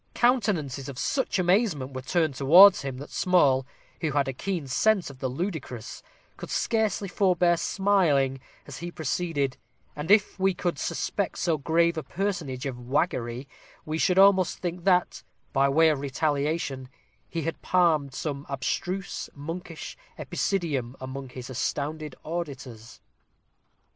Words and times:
Countenances 0.15 0.89
of 0.89 0.97
such 0.97 1.37
amazement 1.37 1.93
were 1.93 2.01
turned 2.01 2.33
towards 2.33 2.81
him, 2.81 2.97
that 2.97 3.11
Small, 3.11 3.67
who 4.01 4.13
had 4.13 4.27
a 4.27 4.33
keen 4.33 4.65
sense 4.65 5.11
of 5.11 5.19
the 5.19 5.27
ludicrous, 5.29 6.01
could 6.37 6.49
scarcely 6.49 7.07
forbear 7.07 7.55
smiling 7.55 8.39
as 8.65 8.79
he 8.79 8.89
proceeded; 8.89 9.57
and 9.95 10.09
if 10.09 10.39
we 10.39 10.55
could 10.55 10.79
suspect 10.79 11.37
so 11.37 11.55
grave 11.59 11.97
a 11.97 12.01
personage 12.01 12.65
of 12.65 12.79
waggery, 12.79 13.47
we 13.85 13.99
should 13.99 14.17
almost 14.17 14.57
think 14.57 14.85
that, 14.85 15.21
by 15.53 15.69
way 15.69 15.89
of 15.89 15.99
retaliation, 15.99 16.89
he 17.29 17.43
had 17.43 17.61
palmed 17.61 18.11
some 18.15 18.47
abstruse, 18.49 19.29
monkish 19.35 19.95
epicedium 20.17 20.95
upon 20.99 21.29
his 21.29 21.47
astounded 21.47 22.15
auditors. 22.25 23.01